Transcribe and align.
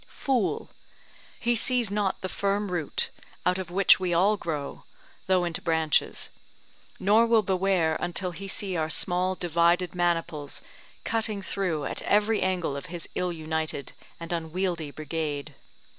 Fool! 0.07 0.71
he 1.39 1.53
sees 1.55 1.91
not 1.91 2.21
the 2.21 2.27
firm 2.27 2.71
root, 2.71 3.11
out 3.45 3.59
of 3.59 3.69
which 3.69 3.99
we 3.99 4.15
all 4.15 4.35
grow, 4.35 4.81
though 5.27 5.43
into 5.45 5.61
branches: 5.61 6.31
nor 6.99 7.27
will 7.27 7.43
beware 7.43 7.95
until 7.99 8.31
he 8.31 8.47
see 8.47 8.75
our 8.75 8.89
small 8.89 9.35
divided 9.35 9.93
maniples 9.93 10.63
cutting 11.03 11.43
through 11.43 11.85
at 11.85 12.01
every 12.01 12.41
angle 12.41 12.75
of 12.75 12.87
his 12.87 13.07
ill 13.13 13.31
united 13.31 13.93
and 14.19 14.33
unwieldy 14.33 14.89
brigade. 14.89 15.53